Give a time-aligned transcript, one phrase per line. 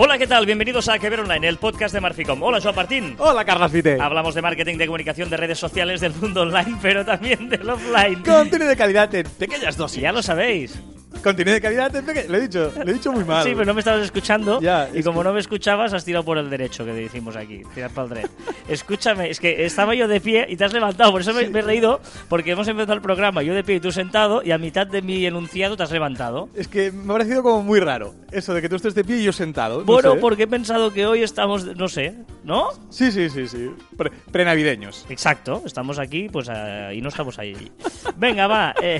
[0.00, 0.46] Hola, ¿qué tal?
[0.46, 2.40] Bienvenidos a Que Ver Online, el podcast de Marficom.
[2.40, 3.16] Hola, Joan Martín.
[3.18, 4.00] Hola, Carlos Fite.
[4.00, 8.22] Hablamos de marketing, de comunicación, de redes sociales, del mundo online, pero también del offline.
[8.22, 10.00] Contenido de calidad en pequeñas dosis.
[10.00, 10.80] ya lo sabéis.
[11.22, 12.28] Contenido de calidad pequeñas...
[12.28, 13.42] Lo he dicho, lo he dicho muy mal.
[13.42, 14.60] Sí, pero no me estabas escuchando.
[14.60, 17.34] Ya, y es como que- no me escuchabas, has tirado por el derecho que decimos
[17.36, 17.62] aquí.
[17.74, 18.30] Tirar para el derecho.
[18.68, 21.10] Escúchame, es que estaba yo de pie y te has levantado.
[21.10, 23.80] Por eso me, me he reído, porque hemos empezado el programa yo de pie y
[23.80, 26.48] tú sentado, y a mitad de mi enunciado te has levantado.
[26.54, 29.16] Es que me ha parecido como muy raro eso de que tú estés de pie
[29.18, 29.80] y yo sentado.
[29.80, 30.18] no Bueno, sé.
[30.20, 32.68] porque he pensado que hoy estamos, no sé, ¿no?
[32.90, 33.70] Sí, sí, sí, sí.
[33.96, 35.06] Pre- prenavideños.
[35.08, 37.72] Exacto, estamos aquí pues ah, y no estamos ahí.
[38.16, 38.74] Venga, va.
[38.82, 38.98] eh,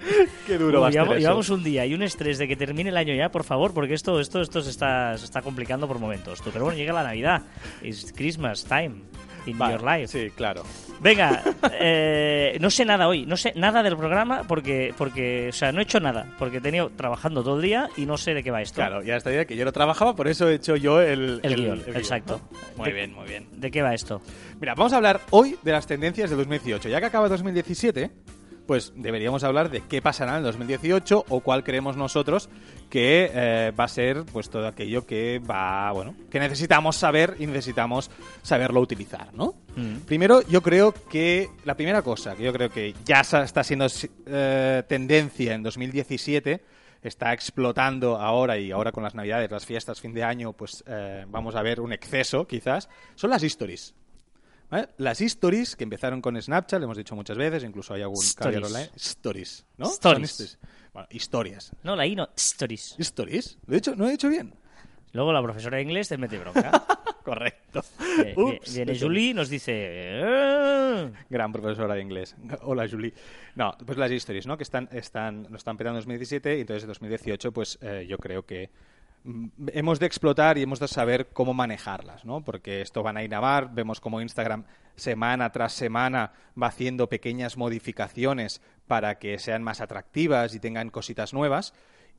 [0.46, 2.96] Qué duro va a llevamos, llevamos un día y un estrés de que termine el
[2.96, 6.40] año ya, por favor, porque esto, esto, esto se, está, se está complicando por momentos.
[6.44, 7.42] Pero bueno, llega la Navidad.
[7.82, 9.02] It's Christmas time
[9.46, 10.06] in Vale, your life.
[10.08, 10.62] Sí, claro.
[11.00, 11.42] Venga,
[11.80, 15.80] eh, no sé nada hoy, no sé nada del programa porque, porque, o sea, no
[15.80, 18.50] he hecho nada, porque he tenido trabajando todo el día y no sé de qué
[18.50, 18.76] va esto.
[18.76, 21.82] Claro, ya estaría que yo no trabajaba, por eso he hecho yo el, El guion,
[21.84, 22.40] guion, exacto.
[22.52, 22.58] ¿no?
[22.76, 23.46] Muy De- bien, muy bien.
[23.52, 24.20] ¿De qué va esto?
[24.60, 26.88] Mira, vamos a hablar hoy de las tendencias de 2018.
[26.90, 28.10] Ya que acaba 2017,
[28.70, 32.48] pues deberíamos hablar de qué pasará en el 2018 o cuál creemos nosotros
[32.88, 37.48] que eh, va a ser pues todo aquello que va, bueno, que necesitamos saber y
[37.48, 39.56] necesitamos saberlo utilizar, ¿no?
[39.74, 40.02] Mm.
[40.06, 43.88] Primero, yo creo que la primera cosa que yo creo que ya está siendo
[44.26, 46.62] eh, tendencia en 2017
[47.02, 51.24] está explotando ahora y ahora con las navidades, las fiestas, fin de año, pues eh,
[51.26, 53.94] vamos a ver un exceso quizás, son las stories.
[54.70, 54.88] ¿Vale?
[54.98, 58.34] Las stories que empezaron con Snapchat, lo hemos dicho muchas veces, incluso hay algún Stories.
[58.36, 58.90] caballero online.
[58.96, 59.86] Stories, ¿no?
[59.88, 60.58] Stories.
[60.92, 61.72] Bueno, historias.
[61.82, 62.94] No, la I no, stories.
[62.98, 63.58] ¿Stories?
[63.66, 63.96] ¿Lo he dicho?
[63.96, 64.54] ¿No he dicho bien?
[65.12, 66.84] Luego la profesora de inglés te mete bronca.
[67.24, 67.82] Correcto.
[68.24, 68.74] Eh, Ups.
[68.74, 69.72] viene Julie y nos dice...
[69.74, 71.12] "Eh".
[71.28, 72.34] Gran profesora de inglés.
[72.62, 73.12] Hola, Julie.
[73.56, 74.56] No, pues las stories, ¿no?
[74.56, 78.18] Que están, están, nos están petando en 2017 y entonces en 2018, pues eh, yo
[78.18, 78.70] creo que
[79.72, 82.42] hemos de explotar y hemos de saber cómo manejarlas, ¿no?
[82.42, 84.64] Porque esto van a mar, vemos como Instagram
[84.96, 91.32] semana tras semana va haciendo pequeñas modificaciones para que sean más atractivas y tengan cositas
[91.32, 91.72] nuevas.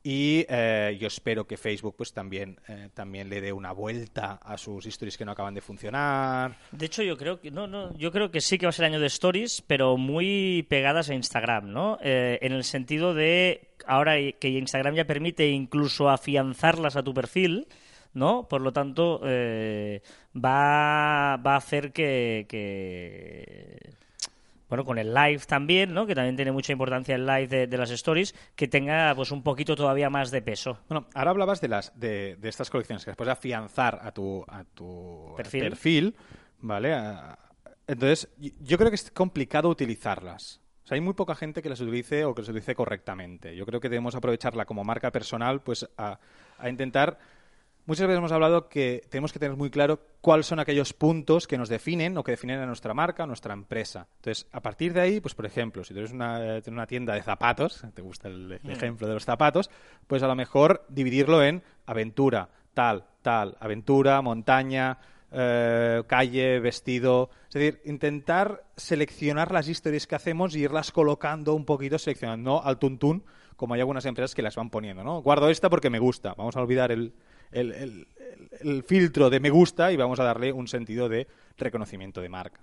[0.04, 4.58] Y eh, yo espero que Facebook pues también, eh, también le dé una vuelta a
[4.58, 6.58] sus stories que no acaban de funcionar.
[6.72, 8.86] De hecho, yo creo que no, no, yo creo que sí que va a ser
[8.86, 11.98] año de stories, pero muy pegadas a Instagram, ¿no?
[12.02, 17.68] Eh, en el sentido de ahora que Instagram ya permite incluso afianzarlas a tu perfil,
[18.12, 18.48] ¿no?
[18.48, 24.01] Por lo tanto, va, va a hacer que, que
[24.72, 26.06] bueno, con el live también, ¿no?
[26.06, 29.42] Que también tiene mucha importancia el live de, de las stories, que tenga pues un
[29.42, 30.78] poquito todavía más de peso.
[30.88, 34.42] Bueno, ahora hablabas de las de, de estas colecciones que después de afianzar a tu
[34.48, 35.60] a tu Perfil.
[35.64, 36.16] perfil,
[36.60, 36.96] ¿vale?
[37.86, 40.62] Entonces, yo creo que es complicado utilizarlas.
[40.84, 43.54] O sea, hay muy poca gente que las utilice o que las utilice correctamente.
[43.54, 46.18] Yo creo que debemos aprovecharla como marca personal, pues a,
[46.56, 47.18] a intentar.
[47.84, 51.58] Muchas veces hemos hablado que tenemos que tener muy claro cuáles son aquellos puntos que
[51.58, 54.06] nos definen o que definen a nuestra marca, a nuestra empresa.
[54.16, 57.14] Entonces, a partir de ahí, pues por ejemplo, si tú eres una, tienes una tienda
[57.14, 59.68] de zapatos, te gusta el, el ejemplo de los zapatos,
[60.06, 64.98] pues a lo mejor dividirlo en aventura, tal, tal, aventura, montaña,
[65.34, 67.30] eh, calle, vestido.
[67.48, 72.78] Es decir, intentar seleccionar las historias que hacemos y irlas colocando un poquito, seleccionando al
[72.78, 73.24] tuntún,
[73.56, 75.22] como hay algunas empresas que las van poniendo, ¿no?
[75.22, 76.34] Guardo esta porque me gusta.
[76.34, 77.14] Vamos a olvidar el,
[77.52, 78.06] el- el-
[78.60, 81.26] el- el filtro de me gusta y vamos a darle un sentido de
[81.58, 82.60] reconocimiento de marca.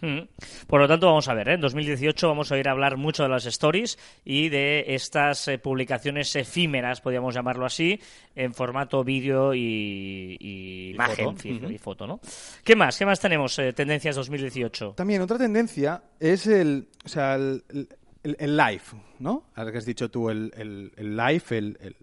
[0.00, 0.20] Mm.
[0.68, 1.54] Por lo tanto, vamos a ver, ¿eh?
[1.54, 5.58] en 2018 vamos a ir a hablar mucho de las stories y de estas eh,
[5.58, 7.98] publicaciones efímeras, podríamos llamarlo así,
[8.36, 11.48] en formato vídeo y, y Y imagen foto.
[11.48, 12.20] y foto, ¿no?
[12.62, 12.96] ¿Qué más?
[12.96, 13.58] ¿Qué más tenemos?
[13.58, 14.92] eh, tendencias 2018.
[14.96, 17.64] También otra tendencia es el, o sea, el,
[18.22, 18.82] el- live,
[19.18, 19.50] ¿no?
[19.56, 21.96] Ahora que has dicho tú, el, el- el live, el,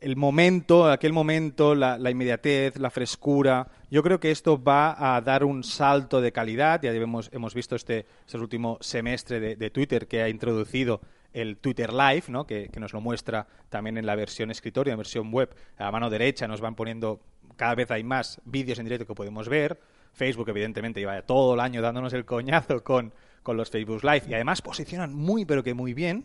[0.00, 3.68] el- momento, aquel momento, la, inmediatez, la frescura.
[3.90, 6.80] Yo creo que esto va a dar un salto de calidad.
[6.82, 11.00] Ya hemos, hemos visto este, este último semestre de, de Twitter que ha introducido
[11.32, 12.46] el Twitter Live, ¿no?
[12.46, 15.54] que, que nos lo muestra también en la versión escritorio, en versión web.
[15.76, 17.20] A la mano derecha nos van poniendo,
[17.56, 19.78] cada vez hay más vídeos en directo que podemos ver.
[20.14, 23.12] Facebook, evidentemente, lleva todo el año dándonos el coñazo con,
[23.42, 26.24] con los Facebook Live y además posicionan muy, pero que muy bien.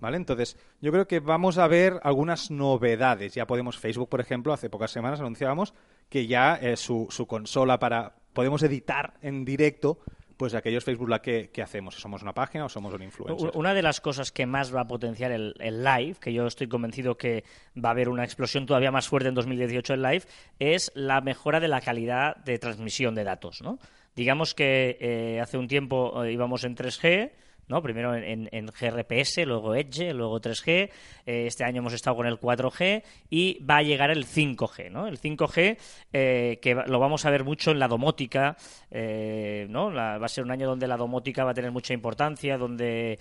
[0.00, 0.16] ¿Vale?
[0.16, 3.34] Entonces, yo creo que vamos a ver algunas novedades.
[3.34, 5.74] Ya podemos, Facebook, por ejemplo, hace pocas semanas anunciábamos
[6.08, 8.14] que ya eh, su, su consola para.
[8.32, 9.98] Podemos editar en directo
[10.40, 13.50] pues aquellos Facebook Live que, que hacemos, somos una página o somos un influencer.
[13.52, 16.66] Una de las cosas que más va a potenciar el, el live, que yo estoy
[16.66, 17.44] convencido que
[17.76, 20.22] va a haber una explosión todavía más fuerte en 2018 en live,
[20.58, 23.60] es la mejora de la calidad de transmisión de datos.
[23.60, 23.78] ¿no?
[24.16, 27.32] Digamos que eh, hace un tiempo eh, íbamos en 3G
[27.70, 27.80] ¿no?
[27.80, 30.90] Primero en, en GRPS, luego Edge, luego 3G.
[31.24, 35.06] Eh, este año hemos estado con el 4G y va a llegar el 5G, ¿no?
[35.06, 35.78] El 5G
[36.12, 38.56] eh, que lo vamos a ver mucho en la domótica,
[38.90, 39.92] eh, ¿no?
[39.92, 43.18] va a ser un año donde la domótica va a tener mucha importancia, donde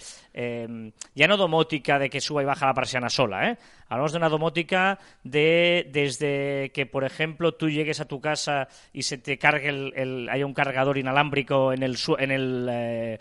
[1.14, 3.58] ya no domótica de que suba y baja la persiana sola, ¿eh?
[3.88, 9.04] Hablamos de una domótica de desde que, por ejemplo, tú llegues a tu casa y
[9.04, 13.20] se te cargue el, hay un cargador inalámbrico en el en el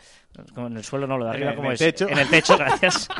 [0.57, 2.09] en el suelo no lo de arriba como es techo.
[2.09, 3.09] en el techo gracias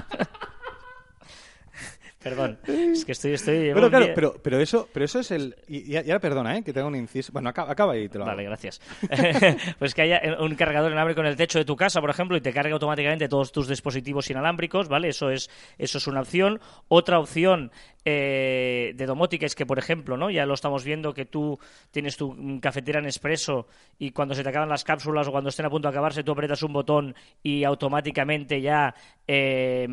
[2.23, 3.33] Perdón, es que estoy...
[3.35, 5.55] estoy pero claro, pero, pero, eso, pero eso es el...
[5.69, 6.65] Y, ya, perdona, ¿eh?
[6.65, 7.33] que tengo un inciso...
[7.33, 8.81] Bueno, acaba, acaba y te lo Vale, gracias.
[9.79, 12.41] pues que haya un cargador inalámbrico en el techo de tu casa, por ejemplo, y
[12.41, 15.09] te cargue automáticamente todos tus dispositivos inalámbricos, ¿vale?
[15.09, 15.49] Eso es,
[15.79, 16.61] eso es una opción.
[16.89, 17.71] Otra opción
[18.11, 20.31] eh, de domótica es que, por ejemplo, ¿no?
[20.31, 21.59] ya lo estamos viendo que tú
[21.91, 23.67] tienes tu cafetera en expreso
[23.99, 26.33] y cuando se te acaban las cápsulas o cuando estén a punto de acabarse, tú
[26.33, 28.95] apretas un botón y automáticamente ya
[29.27, 29.87] eh,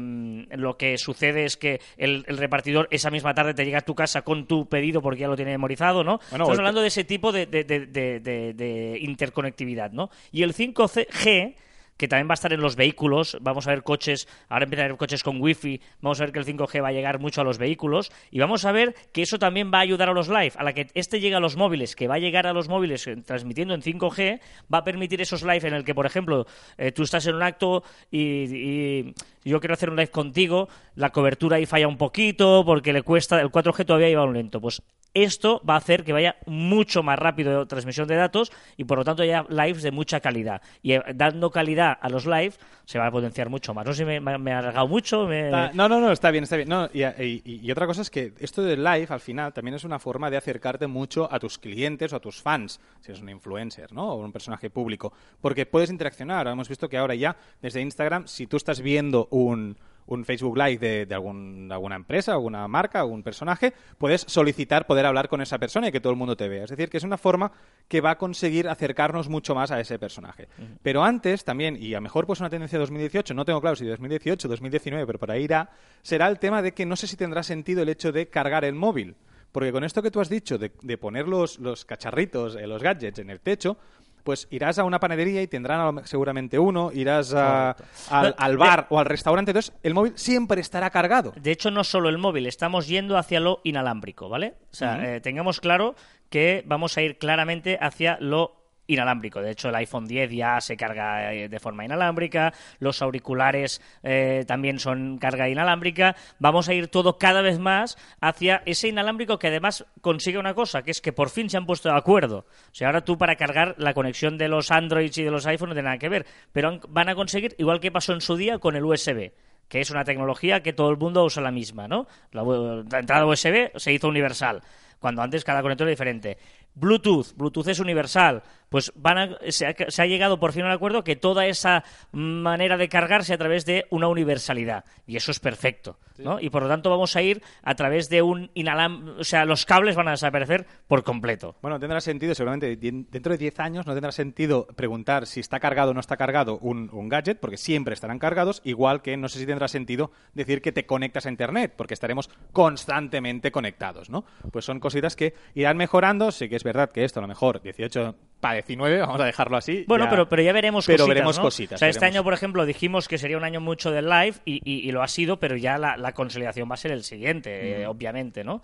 [0.49, 4.21] lo que sucede es que el, repartidor esa misma tarde te llega a tu casa
[4.21, 6.21] con tu pedido porque ya lo tiene memorizado, ¿no?
[6.21, 10.09] Estamos hablando de ese tipo de, de, de interconectividad, ¿no?
[10.31, 11.55] Y el 5G
[11.97, 13.37] que también va a estar en los vehículos.
[13.41, 16.39] Vamos a ver coches, ahora empiezan a haber coches con wifi, vamos a ver que
[16.39, 19.39] el 5G va a llegar mucho a los vehículos y vamos a ver que eso
[19.39, 20.53] también va a ayudar a los live.
[20.57, 23.07] A la que este llega a los móviles, que va a llegar a los móviles
[23.07, 24.39] eh, transmitiendo en 5G,
[24.73, 26.45] va a permitir esos live en el que, por ejemplo,
[26.77, 29.13] eh, tú estás en un acto y,
[29.49, 33.39] yo quiero hacer un live contigo, la cobertura ahí falla un poquito porque le cuesta,
[33.39, 34.59] el 4G todavía iba un lento.
[34.59, 34.81] Pues
[35.15, 39.05] esto va a hacer que vaya mucho más rápido transmisión de datos y por lo
[39.05, 40.61] tanto haya lives de mucha calidad.
[40.83, 42.53] Y eh, dando calidad a los live
[42.83, 43.85] se va a potenciar mucho más.
[43.85, 45.27] No sé si me, ha alargado mucho.
[45.27, 46.69] no, no, no, está bien, está bien.
[46.93, 50.37] y, otra cosa es que esto del live al final también es una forma de
[50.37, 54.13] acercarte mucho a tus clientes o a tus fans, si eres un influencer ¿no?
[54.13, 56.45] o un personaje público, porque puedes interaccionar.
[56.47, 59.77] Hemos visto que ahora ya desde Instagram, si tú estás viendo un
[60.07, 65.29] un Facebook Live de, algún, alguna empresa, alguna marca, algún personaje, puedes solicitar poder hablar
[65.29, 66.63] con esa persona y que todo el mundo te vea.
[66.63, 67.51] Es decir, que es una forma
[67.87, 70.47] que va a conseguir acercarnos mucho más a ese personaje.
[70.81, 73.75] Pero antes también, y a lo mejor pues una tendencia de 2018, no tengo claro
[73.75, 75.69] si 2018 2019, pero por ahí irá,
[76.01, 78.75] será el tema de que no sé si tendrá sentido el hecho de cargar el
[78.75, 79.15] móvil.
[79.51, 83.19] Porque con esto que tú has dicho de, poner los, los cacharritos, eh, los gadgets
[83.19, 83.77] en el techo,
[84.25, 89.51] pues irás a una panadería y tendrán seguramente uno, irás al, bar o al restaurante,
[89.51, 91.31] entonces el móvil siempre estará cargado.
[91.39, 94.55] De hecho, no solo el móvil, estamos yendo hacia lo inalámbrico, ¿vale?
[94.71, 95.95] O sea, eh, tengamos claro
[96.31, 99.41] que vamos a ir claramente hacia lo inalámbrico.
[99.41, 104.43] De hecho, el iPhone 10 ya se carga eh, de forma inalámbrica, los auriculares eh,
[104.47, 106.15] también son carga inalámbrica.
[106.39, 110.83] Vamos a ir todo cada vez más hacia ese inalámbrico que además consigue una cosa,
[110.83, 112.45] que es que por fin se han puesto de acuerdo.
[112.71, 115.69] O sea, ahora tú para cargar la conexión de los Androids y de los iPhones
[115.69, 118.59] no tiene nada que ver, pero van a conseguir, igual que pasó en su día
[118.59, 119.31] con el USB
[119.67, 122.07] que es una tecnología que todo el mundo usa la misma, ¿no?
[122.31, 124.61] La, la entrada USB se hizo universal,
[124.99, 126.37] cuando antes cada conector era diferente.
[126.75, 131.15] Bluetooth, Bluetooth es universal, pues van se, ha, llegado por fin a un acuerdo que
[131.15, 136.39] toda esa manera de cargarse a través de una universalidad y eso es perfecto, ¿no?
[136.39, 139.65] Y por lo tanto vamos a ir a través de un inalam, o sea, los
[139.65, 141.55] cables van a desaparecer por completo.
[141.61, 145.91] Bueno, tendrá sentido, seguramente dentro de 10 años no tendrá sentido preguntar si está cargado
[145.91, 149.39] o no está cargado un, un gadget, porque siempre estarán cargados, igual que no sé
[149.39, 154.25] si tendrá sentido decir que te conectas a internet, porque estaremos constantemente conectados, ¿no?
[154.51, 157.61] Pues son cositas que irán mejorando, sí que es verdad que esto a lo mejor
[157.61, 159.85] 18 para 19, vamos a dejarlo así.
[159.87, 161.15] Bueno, pero, pero ya veremos pero cositas.
[161.15, 161.77] veremos cositas.
[161.77, 164.61] O sea, este año, por ejemplo, dijimos que sería un año mucho del live y,
[164.63, 168.43] y, lo ha sido, pero ya la, consolidación va a ser el siguiente, eh, obviamente,
[168.43, 168.61] ¿no?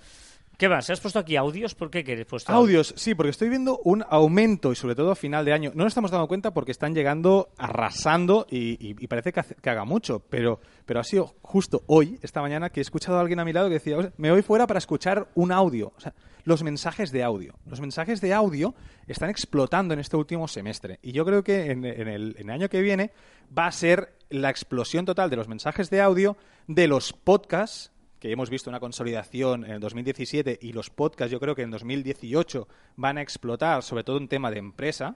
[0.55, 0.87] ¿Qué más?
[0.91, 1.73] ¿Has puesto aquí audios?
[1.73, 2.93] ¿Por qué quieres puesto audios?
[2.95, 5.71] Sí, porque estoy viendo un aumento y sobre todo a final de año.
[5.73, 10.59] No nos estamos dando cuenta porque están llegando arrasando y, parece que, haga mucho, pero,
[10.85, 13.67] pero ha sido justo hoy, esta mañana, que he escuchado a alguien a mi lado
[13.69, 15.91] que decía, me voy fuera para escuchar un audio.
[15.97, 17.55] O sea, los mensajes de audio.
[17.65, 18.75] Los mensajes de audio
[19.07, 22.69] están explotando en este último semestre y yo creo que en, el, en el año
[22.69, 23.11] que viene
[23.57, 28.31] va a ser la explosión total de los mensajes de audio, de los podcasts que
[28.31, 32.67] hemos visto una consolidación en el 2017 y los podcasts yo creo que en 2018
[32.95, 35.15] van a explotar, sobre todo un tema de empresa.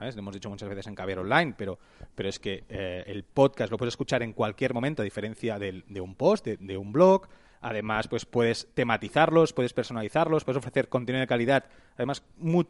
[0.00, 1.78] Lo hemos dicho muchas veces en Caviar Online, pero,
[2.14, 6.00] pero es que eh, el podcast lo puedes escuchar en cualquier momento, a diferencia de,
[6.00, 7.28] un post, de, un blog.
[7.60, 11.64] Además, pues puedes tematizarlos, puedes personalizarlos, puedes ofrecer contenido de calidad,
[11.94, 12.22] además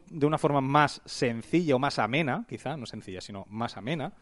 [0.09, 4.13] de una forma más sencilla o más amena, quizá, no sencilla, sino más amena.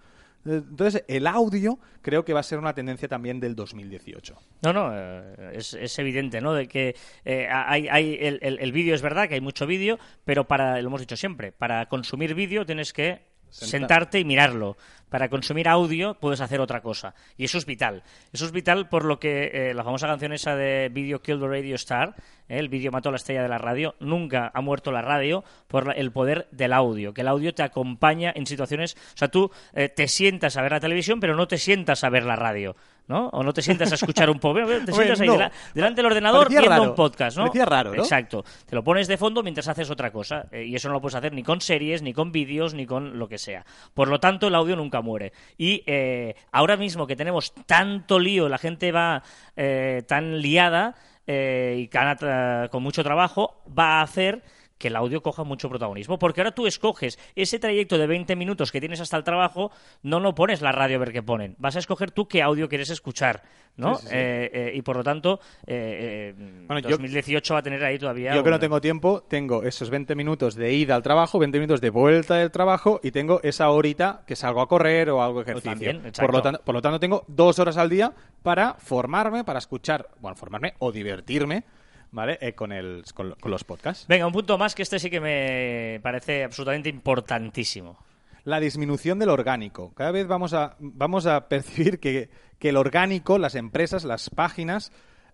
[0.45, 4.37] Entonces, el audio creo que va a ser una tendencia también del 2018.
[4.61, 6.53] No, no, eh, es, evidente, ¿no?
[6.53, 6.95] De que
[7.25, 10.87] eh, hay, hay el, el, vídeo es verdad que hay mucho vídeo, pero para, lo
[10.87, 14.77] hemos dicho siempre, para consumir vídeo tienes que sentarte y mirarlo.
[15.09, 17.15] Para consumir audio puedes hacer otra cosa.
[17.35, 18.03] Y eso es vital.
[18.31, 21.47] Eso es vital por lo que eh, la famosa canción esa de Video Kill the
[21.47, 22.15] Radio Star,
[22.47, 25.43] eh, el vídeo mató a la estrella de la radio, nunca ha muerto la radio
[25.67, 27.13] por el poder del audio.
[27.13, 28.95] Que el audio te acompaña en situaciones...
[29.15, 32.09] O sea, tú eh, te sientas a ver la televisión, pero no te sientas a
[32.09, 32.75] ver la radio.
[33.09, 33.27] ¿No?
[33.29, 34.85] O no te sientas a escuchar un podcast.
[34.85, 35.37] Te sientas ahí no.
[35.73, 36.89] delante del ordenador Parecía viendo raro.
[36.91, 37.43] un podcast, ¿no?
[37.43, 38.01] Parecía raro, ¿no?
[38.01, 38.45] Exacto.
[38.65, 40.45] Te lo pones de fondo mientras haces otra cosa.
[40.51, 43.19] eh, y eso no lo puedes hacer ni con series, ni con vídeos, ni con
[43.19, 43.65] lo que sea.
[43.93, 45.33] Por lo tanto, el audio nunca muere.
[45.57, 49.23] Y eh, ahora mismo que tenemos tanto lío, la gente va
[49.57, 50.95] eh, tan liada
[51.27, 54.41] eh, y con mucho trabajo, va a hacer
[54.79, 56.17] que el audio coja mucho protagonismo.
[56.17, 59.71] Porque ahora tú escoges ese trayecto de 20 minutos que tienes hasta el trabajo,
[60.01, 61.55] no lo pones la radio a ver qué ponen.
[61.59, 63.43] Vas a escoger tú qué audio quieres escuchar,
[63.75, 63.95] ¿no?
[63.95, 64.15] Sí, sí, sí.
[64.15, 67.99] Eh, eh, y por lo tanto, eh, eh, Bueno, yo- 2018 va a tener ahí
[67.99, 68.33] todavía.
[68.33, 71.81] Yo que no tengo tiempo, tengo esos 20 minutos de ida al trabajo, 20 minutos
[71.81, 75.51] de vuelta del trabajo y tengo esa horita que salgo a correr o algo de
[75.51, 75.71] ejercicio.
[75.71, 79.59] también, por, lo tanto, por lo tanto, tengo dos horas al día para formarme, para
[79.59, 81.65] escuchar, bueno, formarme o divertirme,
[82.11, 82.37] ¿vale?
[82.41, 84.07] Eh, con, el, con, con los podcasts.
[84.07, 87.97] Venga, un punto más que este sí que me parece absolutamente importantísimo.
[88.45, 89.93] La disminución del orgánico.
[89.93, 94.91] Cada vez vamos a, vamos a percibir que, que el orgánico, las empresas, las páginas,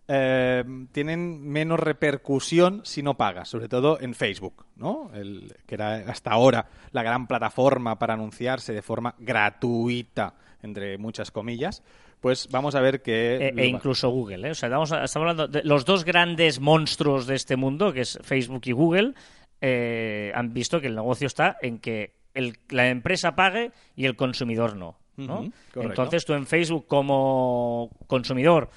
[0.08, 5.10] eh, tienen menos repercusión si no pagas, sobre todo en Facebook, ¿no?
[5.14, 10.36] El, que era hasta ahora la gran plataforma para anunciarse de forma gratuita,
[10.66, 11.82] entre muchas comillas.
[12.20, 13.36] Pues vamos a ver que...
[13.38, 14.52] E, e incluso Google, ¿eh?
[14.52, 18.20] O sea, estamos, estamos hablando de los dos grandes monstruos de este mundo, que es
[18.24, 19.14] Facebook y Google,
[19.62, 24.16] eh, han visto que el negocio está en que el- la empresa pague y el
[24.16, 24.98] consumidor no.
[25.76, 28.70] Entonces tú en Facebook como consumidor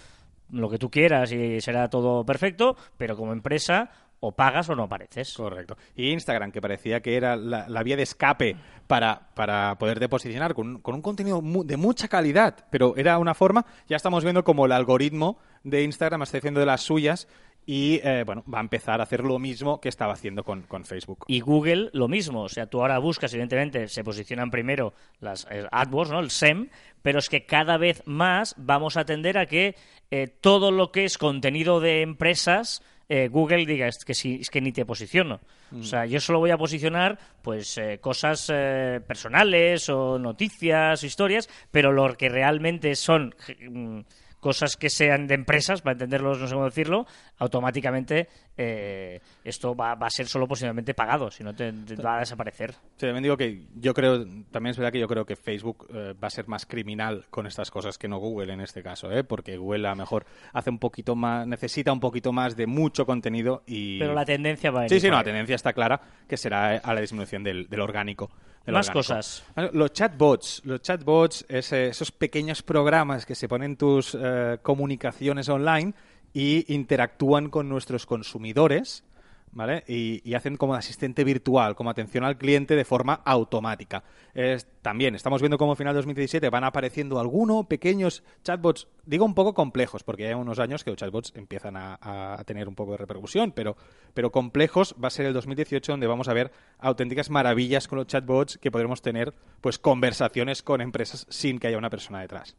[0.52, 4.84] lo que tú quieras y será todo perfecto, pero como empresa o pagas o no
[4.84, 5.32] apareces.
[5.34, 5.76] Correcto.
[5.94, 8.56] Y Instagram, que parecía que era la, la vía de escape
[8.86, 13.34] para, para poderte posicionar con, con un contenido mu- de mucha calidad, pero era una
[13.34, 17.28] forma, ya estamos viendo como el algoritmo de Instagram está haciendo de las suyas
[17.66, 20.86] y, eh, bueno, va a empezar a hacer lo mismo que estaba haciendo con, con
[20.86, 21.24] Facebook.
[21.28, 25.66] Y Google lo mismo, o sea, tú ahora buscas, evidentemente, se posicionan primero las eh,
[25.70, 26.20] AdWords, ¿no?
[26.20, 26.70] El SEM,
[27.02, 29.76] pero es que cada vez más vamos a tender a que
[30.10, 34.50] eh, todo lo que es contenido de empresas, eh, Google diga es que, sí, es
[34.50, 35.40] que ni te posiciono.
[35.78, 41.48] O sea, yo solo voy a posicionar pues eh, cosas eh, personales o noticias, historias,
[41.70, 43.34] pero lo que realmente son
[43.68, 44.00] mm,
[44.40, 47.06] cosas que sean de empresas, para entenderlos, no sé cómo decirlo,
[47.38, 48.28] automáticamente
[48.60, 52.20] eh, esto va, va a ser solo posiblemente pagado, si no te, te va a
[52.20, 52.72] desaparecer.
[52.72, 56.14] Sí, también digo que yo creo, también es verdad que yo creo que Facebook eh,
[56.22, 59.22] va a ser más criminal con estas cosas que no Google en este caso, ¿eh?
[59.22, 63.06] porque Google a lo mejor hace un poquito más, necesita un poquito más de mucho
[63.06, 64.00] contenido y...
[64.00, 66.78] Pero la tendencia va a ir Sí, sí, no, la tendencia está clara que será
[66.78, 68.28] a la disminución del, del orgánico.
[68.66, 68.98] del Más orgánico.
[68.98, 69.44] cosas.
[69.54, 74.58] Bueno, Los chatbots, los chatbots, es, esos pequeños programas que se ponen en tus eh,
[74.62, 75.94] comunicaciones online
[76.32, 79.04] y interactúan con nuestros consumidores,
[79.50, 79.82] ¿vale?
[79.88, 84.04] Y, y hacen como asistente virtual, como atención al cliente de forma automática.
[84.34, 89.24] Es- también estamos viendo cómo a final de 2017 van apareciendo algunos pequeños chatbots, digo
[89.24, 91.98] un poco complejos, porque ya hay unos años que los chatbots empiezan a,
[92.38, 93.76] a tener un poco de repercusión, pero,
[94.12, 98.06] pero complejos va a ser el 2018 donde vamos a ver auténticas maravillas con los
[98.06, 99.32] chatbots que podremos tener
[99.62, 102.54] pues conversaciones con empresas sin que haya una persona detrás.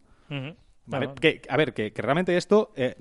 [1.49, 2.95] A ver, que, que realmente esto eh,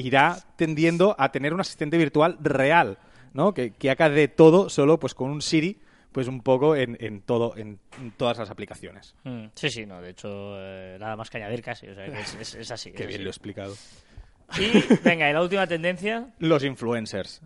[0.00, 2.98] irá tendiendo a tener un asistente virtual real,
[3.32, 3.52] ¿no?
[3.54, 5.78] Que, que haga de todo solo pues con un Siri,
[6.12, 9.14] pues un poco en, en todo, en, en todas las aplicaciones.
[9.24, 10.28] mm, Sí, sí, no, de hecho,
[10.58, 12.92] eh, nada más que añadir casi, o sea, que es, es- es así.
[12.96, 13.24] Qué es bien así.
[13.24, 13.74] lo he explicado.
[14.58, 17.42] Y, venga, y la última tendencia, Los influencers.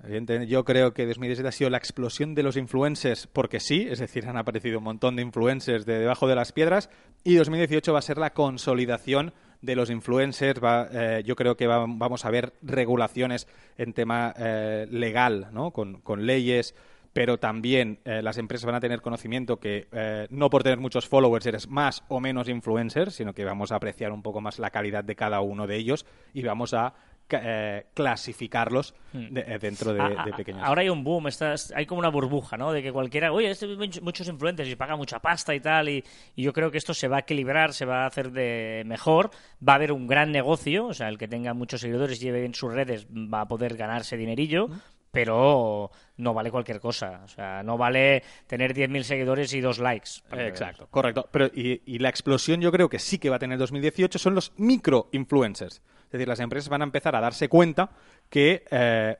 [0.46, 4.24] Yo creo que 2017 ha sido la explosión de los influencers porque sí, es decir,
[4.28, 6.90] han aparecido un montón de influencers de debajo de las piedras
[7.24, 10.62] y 2018 va a ser la consolidación de los influencers.
[10.62, 15.70] Va, eh, yo creo que va- vamos a ver regulaciones en tema eh, legal, ¿no?
[15.70, 16.74] Con, con leyes,
[17.14, 21.06] pero también eh, las empresas van a tener conocimiento que eh, no por tener muchos
[21.08, 24.70] followers eres más o menos influencer, sino que vamos a apreciar un poco más la
[24.70, 26.94] calidad de cada uno de ellos y vamos a
[27.42, 30.62] eh, clasificarlos de- eh, dentro de, a- de a- pequeños.
[30.64, 32.72] ahora hay un boom, estás, hay como una burbuja, ¿no?
[32.72, 36.04] De que cualquiera, oye, este much- muchos influencers y paga mucha pasta y tal, y,
[36.36, 39.30] y yo creo que esto se va a equilibrar, se va a hacer de mejor,
[39.66, 42.44] va a haber un gran negocio, o sea, el que tenga muchos seguidores y lleve
[42.44, 44.68] en sus redes va a poder ganarse dinerillo.
[45.14, 47.20] Pero no vale cualquier cosa.
[47.22, 50.08] O sea, no vale tener 10.000 seguidores y dos likes.
[50.32, 51.28] Exacto, correcto.
[51.30, 54.34] Pero y, y la explosión yo creo que sí que va a tener 2018 son
[54.34, 55.82] los micro-influencers.
[56.12, 57.88] Es decir, las empresas van a empezar a darse cuenta
[58.28, 59.16] que eh,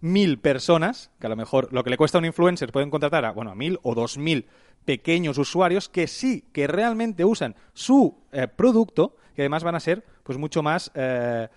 [0.00, 3.24] mil personas, que a lo mejor lo que le cuesta a un influencer pueden contratar
[3.24, 4.46] a, bueno, a mil o dos mil
[4.84, 10.04] pequeños usuarios que sí, que realmente usan su eh, producto, que además van a ser
[10.22, 10.92] pues mucho más...
[10.94, 11.48] Eh,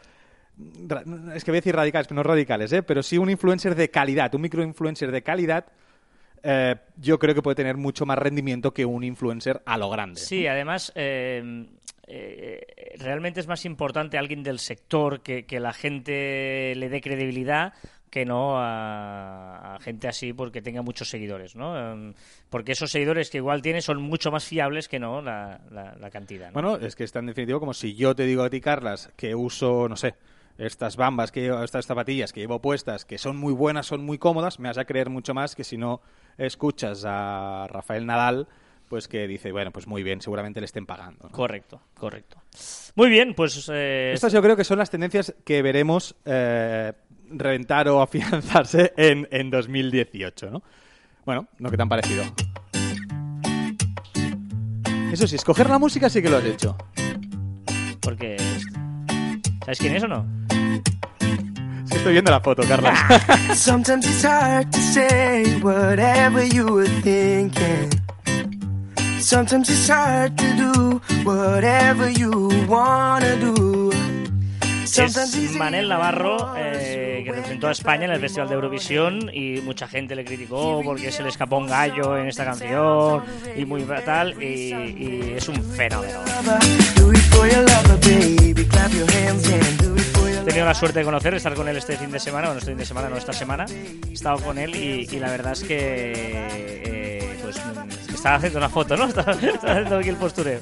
[1.35, 2.81] es que voy a decir radicales, que no radicales, ¿eh?
[2.81, 5.67] pero sí un influencer de calidad, un microinfluencer de calidad,
[6.41, 10.19] eh, yo creo que puede tener mucho más rendimiento que un influencer a lo grande.
[10.19, 11.67] Sí, además, eh,
[12.11, 17.73] eh, realmente es más importante alguien del sector que, la gente le dé credibilidad
[18.09, 21.93] que no a, gente así porque tenga muchos seguidores, ¿no?
[21.93, 22.13] Um,
[22.49, 26.47] porque esos seguidores que igual tiene son mucho más fiables que no la cantidad.
[26.47, 26.53] ¿no?
[26.53, 29.35] Bueno, es que es tan definitivo como si yo te digo a ti, Carlas, que
[29.35, 30.15] uso, no sé,
[30.59, 34.17] estas bambas, que llevo, estas zapatillas que llevo puestas, que son muy buenas, son muy
[34.17, 36.01] cómodas, me vas a creer mucho más que si no
[36.37, 38.47] escuchas a Rafael Nadal
[38.89, 41.25] pues que dice, bueno, pues muy bien, seguramente le estén pagando.
[41.25, 41.31] ¿no?
[41.31, 42.41] Correcto, correcto.
[42.95, 43.69] Muy bien, pues...
[43.71, 44.11] Eh...
[44.13, 46.91] Estas yo creo que son las tendencias que veremos eh,
[47.29, 50.63] reventar o afianzarse en, en 2018, ¿no?
[51.23, 52.23] Bueno, no que te han parecido.
[55.13, 56.75] Eso sí, escoger la música sí que lo has hecho.
[58.01, 58.37] Porque...
[59.61, 60.25] ¿Sabes quién es o no?
[61.89, 62.93] Que estoy viendo la foto, Carlos.
[63.55, 67.98] Sometimes it's hard to say whatever you were thinking.
[69.19, 73.91] Sometimes it's hard to do whatever you wanna do.
[74.83, 79.87] Es Manel Navarro, eh, que representó a España en el Festival de Eurovisión y mucha
[79.87, 83.23] gente le criticó porque se le escapó un gallo en esta canción
[83.55, 86.19] y muy tal, y, y es un fenómeno.
[90.41, 92.71] He tenido la suerte de conocer, estar con él este fin de semana, bueno, este
[92.71, 93.65] fin de semana, no esta semana,
[94.09, 96.88] he estado con él y, y la verdad es que
[98.19, 99.05] estaba haciendo una foto, ¿no?
[99.07, 100.59] Estaba, estaba haciendo aquí el postureo.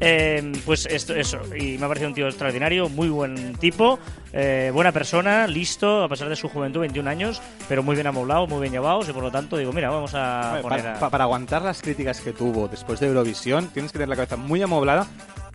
[0.00, 3.98] Eh, pues esto, eso, y me ha parecido un tío extraordinario, muy buen tipo,
[4.32, 8.46] eh, buena persona, listo, a pesar de su juventud, 21 años, pero muy bien amoblado,
[8.46, 11.62] muy bien llevados, y por lo tanto digo, mira, vamos a poner para, para aguantar
[11.62, 15.06] las críticas que tuvo después de Eurovisión, tienes que tener la cabeza muy amoblada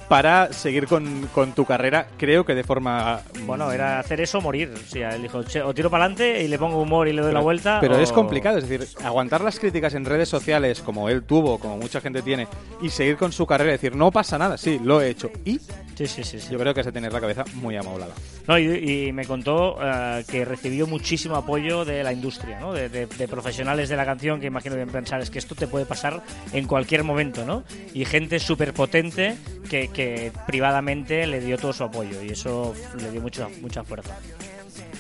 [0.10, 3.22] para seguir con, con tu carrera, creo que de forma...
[3.46, 4.74] Bueno, era hacer eso o morir.
[4.74, 7.22] O sea, él dijo, "Che, o tiro para adelante y le pongo humor y le
[7.22, 7.78] doy la vuelta.
[7.80, 11.60] Pero o- es complicado, es decir, aguantar las críticas en redes sociales como él tuvo,
[11.60, 12.48] como mucha gente tiene,
[12.82, 15.30] y seguir con su carrera decir, no pasa nada, sí, lo he hecho.
[15.46, 15.62] Y
[16.00, 16.40] Sí, sí, sí.
[16.40, 16.48] sí.
[16.50, 18.14] yo creo que has de tener la cabeza muy amoblada.
[18.48, 22.72] No, y, y me contó eh, que recibió muchísimo apoyo de la industria, ¿no?
[22.72, 25.68] De, de- de profesionales de la canción que imagino que pensar es que esto te
[25.68, 27.66] puede pasar en cualquier momento, ¿no?
[27.94, 29.36] Y gente súper potente
[29.70, 34.18] que, que privadamente le dio todo su apoyo y eso le dio mucha, mucha fuerza.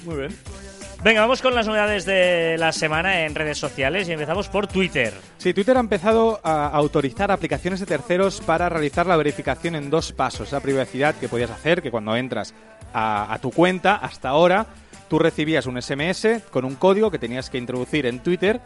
[0.03, 0.35] Muy bien.
[1.01, 5.13] Venga, vamos con las novedades de la semana en redes sociales y empezamos por Twitter.
[5.38, 10.12] Sí, Twitter ha empezado a autorizar aplicaciones de terceros para realizar la verificación en dos
[10.12, 10.51] pasos.
[10.51, 12.53] La privacidad que podías hacer, que cuando entras
[12.93, 14.65] a, tu cuenta, hasta ahora,
[15.09, 18.59] tú recibías un SMS con un código que tenías que introducir en Twitter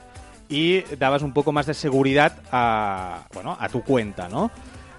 [0.49, 4.49] y dabas un poco más de seguridad a, bueno, a tu cuenta, ¿no?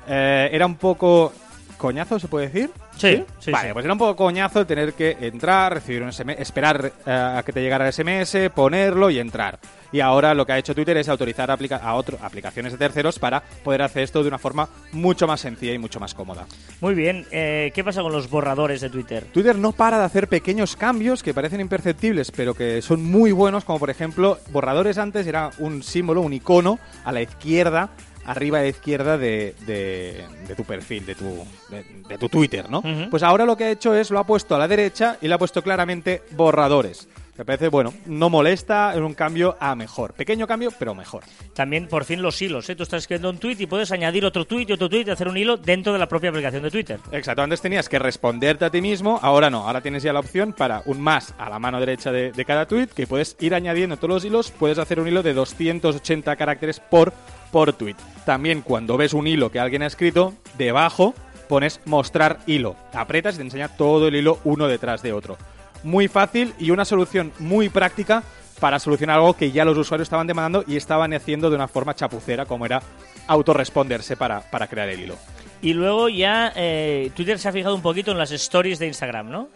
[0.07, 1.33] Eh, era un poco
[1.79, 2.70] coñazo, ¿se puede decir?
[2.96, 3.72] Sí, sí, Vale, sí.
[3.72, 7.52] pues era un poco coñazo tener que entrar, recibir un SMS, esperar eh, a que
[7.52, 9.59] te llegara el SMS, ponerlo y entrar.
[9.92, 13.18] Y ahora lo que ha hecho Twitter es autorizar aplica- a otro, aplicaciones de terceros
[13.18, 16.46] para poder hacer esto de una forma mucho más sencilla y mucho más cómoda.
[16.80, 19.24] Muy bien, eh, ¿qué pasa con los borradores de Twitter?
[19.33, 23.64] Twitter no para de hacer pequeños cambios que parecen imperceptibles, pero que son muy buenos,
[23.64, 27.90] como por ejemplo, borradores antes era un símbolo, un icono a la izquierda,
[28.27, 32.69] arriba a la izquierda de, de- de tu perfil, de tu, de, de tu Twitter,
[32.71, 32.83] ¿no?
[33.11, 35.35] Pues ahora lo que ha hecho es lo ha puesto a la derecha y le
[35.35, 37.09] ha puesto claramente borradores.
[37.37, 40.13] Me parece, bueno, no molesta, es un cambio a mejor.
[40.13, 41.25] Pequeño cambio, pero mejor.
[41.53, 42.77] También por fin los hilos, ¿eh?
[42.77, 45.27] Tú estás escribiendo un tweet y puedes añadir otro tweet y otro tweet y hacer
[45.27, 47.01] un hilo dentro de la propia aplicación de Twitter.
[47.11, 50.53] Exacto, antes tenías que responderte a ti mismo, ahora no, ahora tienes ya la opción
[50.53, 53.97] para un más a la mano derecha de, de cada tweet que puedes ir añadiendo
[53.97, 57.13] todos los hilos, puedes hacer un hilo de 280 caracteres por,
[57.55, 57.95] por tweet.
[58.27, 61.14] También cuando ves un hilo que alguien ha escrito, debajo
[61.49, 65.38] pones mostrar hilo, apretas y te enseña todo el hilo uno detrás de otro.
[65.85, 68.25] Muy fácil y una solución muy práctica
[68.59, 71.95] para solucionar algo que ya los usuarios estaban demandando y estaban haciendo de una forma
[71.95, 72.83] chapucera como era
[73.29, 75.14] autorresponderse para, para crear el hilo.
[75.62, 79.31] Y luego ya eh, Twitter se ha fijado un poquito en las stories de Instagram,
[79.31, 79.49] ¿no?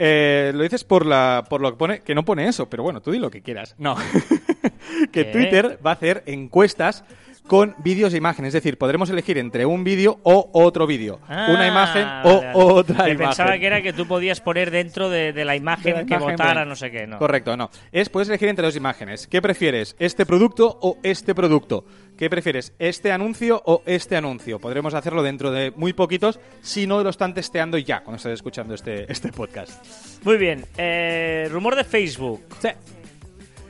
[0.00, 3.00] Eh, lo dices por, la, por lo que pone, que no pone eso, pero bueno,
[3.00, 3.74] tú di lo que quieras.
[3.78, 3.96] No.
[5.12, 5.24] que ¿Qué?
[5.24, 7.04] Twitter va a hacer encuestas
[7.48, 8.54] con vídeos e imágenes.
[8.54, 11.18] Es decir, podremos elegir entre un vídeo o otro vídeo.
[11.28, 13.26] una Ah, imagen o otra Me imagen.
[13.30, 16.14] Pensaba que era que tú podías poner dentro de, de la imagen De la que
[16.14, 17.18] imagen, votara, no sé qué, no.
[17.18, 17.70] Correcto, no.
[17.90, 19.26] Es, puedes elegir entre dos imágenes.
[19.26, 19.96] ¿Qué prefieres?
[19.98, 21.84] ¿Este producto o este producto?
[22.16, 22.72] ¿Qué prefieres?
[22.78, 24.58] ¿Este anuncio o este anuncio?
[24.58, 28.74] Podremos hacerlo dentro de muy poquitos si no lo están testeando ya cuando estés escuchando
[28.74, 29.84] este, este podcast.
[30.24, 30.64] Muy bien.
[30.76, 32.42] Eh, rumor de Facebook.
[32.60, 32.68] Sí.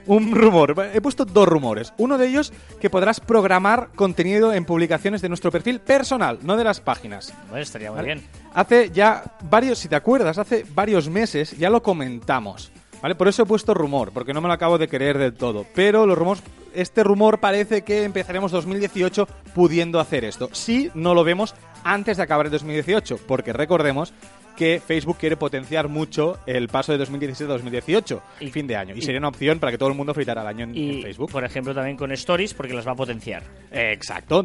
[0.09, 0.75] Un rumor.
[0.95, 1.93] He puesto dos rumores.
[1.99, 6.65] Uno de ellos que podrás programar contenido en publicaciones de nuestro perfil personal, no de
[6.65, 7.33] las páginas.
[7.51, 8.15] Bueno, estaría muy ¿Vale?
[8.15, 8.27] bien.
[8.55, 12.73] Hace ya varios, si te acuerdas, hace varios meses ya lo comentamos.
[13.03, 13.15] ¿Vale?
[13.15, 15.67] Por eso he puesto rumor, porque no me lo acabo de creer del todo.
[15.75, 16.43] Pero los rumores,
[16.75, 20.49] este rumor parece que empezaremos 2018 pudiendo hacer esto.
[20.53, 24.13] Si no lo vemos antes de acabar el 2018, porque recordemos
[24.59, 28.95] que Facebook quiere potenciar mucho el paso de 2017 a 2018, Y- fin de año.
[28.95, 31.31] Y, y- sería una opción para que todo el mundo fritara el año en, Facebook.
[31.31, 33.45] por ejemplo, también con Stories, porque las va a potenciar.
[33.71, 34.45] Exacto.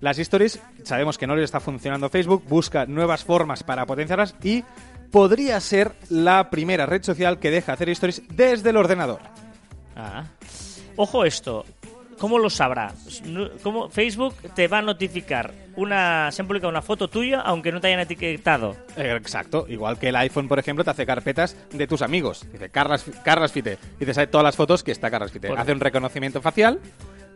[0.00, 4.64] Las stories, sabemos que no le está funcionando Facebook, busca nuevas formas para potenciarlas y
[5.12, 9.20] podría ser la primera red social que deja hacer stories desde el ordenador.
[9.94, 10.24] Ah.
[10.96, 11.66] Ojo esto.
[12.20, 12.92] ¿Cómo lo sabrá?
[13.62, 17.80] ¿Cómo Facebook te va a notificar una se ha publicado una foto tuya aunque no
[17.80, 18.76] te hayan etiquetado?
[18.94, 19.64] Exacto.
[19.66, 22.46] Igual que el iPhone, por ejemplo, te hace carpetas de tus amigos.
[22.52, 23.78] Dice Carlas, Carlas Fite.
[23.98, 25.48] Y te sale todas las fotos que está Carlas Fite.
[25.48, 26.78] Hace un reconocimiento facial,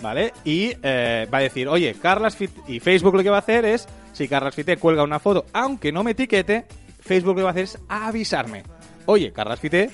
[0.02, 0.34] ¿vale?
[0.44, 2.60] Y eh, va a decir, oye, Carlas Fite.
[2.68, 5.92] Y Facebook lo que va a hacer es, si Carlas Fite cuelga una foto, aunque
[5.92, 6.66] no me etiquete,
[7.00, 8.64] Facebook lo que va a hacer es avisarme.
[9.06, 9.90] Oye, Carlas Fite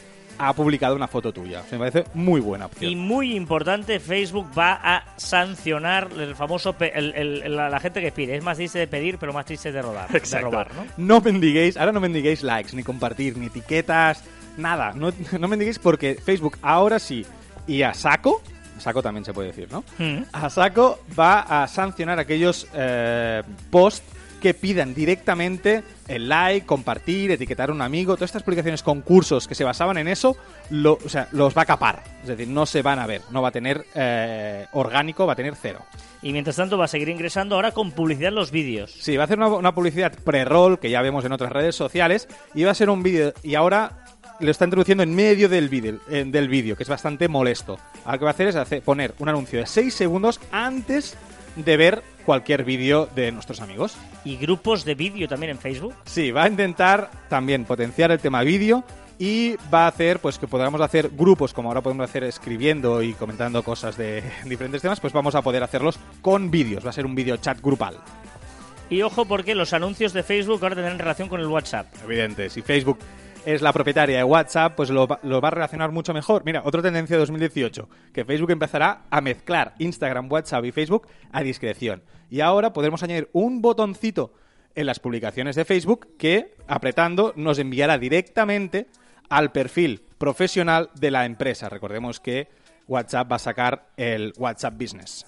[0.49, 1.63] ha publicado una foto tuya.
[1.71, 2.91] Me parece muy buena opción.
[2.91, 8.13] Y muy importante, Facebook va a sancionar el famoso el- el- la, la gente que
[8.13, 8.37] pide.
[8.37, 10.47] Es más triste de pedir, pero más triste de rodar, de Exacto.
[10.51, 10.85] robar, ¿no?
[10.97, 14.25] No mendiguéis, ahora no mendiguéis likes, ni compartir, ni etiquetas,
[14.57, 14.93] nada.
[14.95, 17.25] No, no mendiguéis porque Facebook ahora sí,
[17.67, 18.43] y a saco,
[18.79, 19.85] saco también se puede decir, ¿no?
[19.99, 20.23] Mm.
[20.33, 24.03] A saco va a sancionar aquellos eh, posts
[24.41, 29.55] que pidan directamente el like, compartir, etiquetar a un amigo, todas estas publicaciones, concursos que
[29.55, 30.37] se basaban en eso,
[30.71, 32.03] lo- o sea, los va a capar.
[32.23, 35.37] Es decir, no se van a ver, no va a tener eh, orgánico, va a
[35.37, 35.81] tener cero.
[36.23, 38.91] Y mientras tanto va a seguir ingresando ahora con publicidad en los vídeos.
[38.99, 42.29] Sí, va a hacer una, una publicidad pre-roll que ya vemos en otras redes sociales
[42.55, 44.05] y va a ser un vídeo y ahora
[44.41, 47.79] lo está introduciendo en medio del vídeo, eh, del vídeo, que es bastante molesto.
[48.05, 51.17] Ahora lo que va a hacer es hacer- poner un anuncio de 6 segundos antes
[51.57, 53.97] de ver cualquier vídeo de nuestros amigos.
[54.25, 55.97] Y grupos de vídeo también en Facebook.
[56.05, 58.85] Sí, va a intentar también potenciar el tema vídeo
[59.19, 63.15] y va a hacer pues que podamos hacer grupos como ahora podemos hacer escribiendo y
[63.15, 66.87] comentando cosas de diferentes temas, pues vamos a poder hacerlos con vídeos.
[66.87, 67.97] Va a ser un vídeo chat grupal.
[68.89, 71.89] Y ojo porque los anuncios de Facebook ahora tendrán relación con el WhatsApp.
[72.05, 73.01] Evidente, si Facebook
[73.47, 76.45] es la propietaria de WhatsApp, pues lo, va- a relacionar mucho mejor.
[76.45, 81.43] Mira, otra tendencia de 2018, que Facebook empezará a mezclar Instagram, WhatsApp y Facebook a
[81.43, 82.03] discreción.
[82.29, 84.33] Y ahora podremos añadir un botoncito
[84.75, 88.87] en las publicaciones de Facebook que, apretando, nos enviará directamente
[89.29, 91.69] al perfil profesional de la empresa.
[91.69, 92.49] Recordemos que
[92.87, 95.25] WhatsApp va a sacar el WhatsApp Business.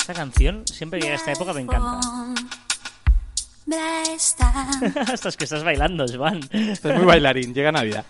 [0.00, 2.00] Esta canción, siempre que a esta época, me encanta.
[5.12, 6.40] Estas que estás bailando, Joan.
[6.50, 8.04] Esto es muy bailarín, llega Navidad.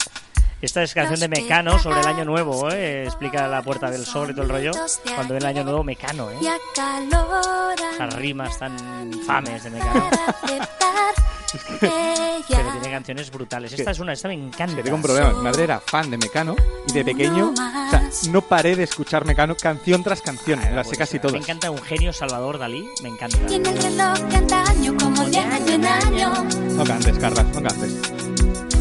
[0.63, 3.05] Esta es canción de Mecano sobre el año nuevo, ¿eh?
[3.05, 4.73] Explica la puerta del sol y todo el rollo.
[5.15, 6.37] Cuando viene el año nuevo, Mecano, ¿eh?
[7.95, 8.77] Esas rimas tan
[9.13, 10.11] infames de Mecano.
[11.81, 13.73] Pero tiene canciones brutales.
[13.73, 14.77] Esta es una, esta me encanta.
[14.77, 15.31] Que tengo un problema.
[15.33, 16.55] Mi madre era fan de Mecano
[16.89, 20.61] y de pequeño, o sea, no paré de escuchar Mecano canción tras canción.
[20.61, 21.37] Me las sé casi Me todas.
[21.43, 23.39] encanta Eugenio Salvador Dalí, me encanta.
[23.47, 26.33] Tiene el reloj de antaño como de año en año.
[26.77, 27.97] No cantes, Carla, no cantes.